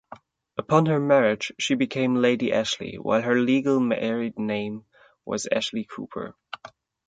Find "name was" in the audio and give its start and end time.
4.39-5.45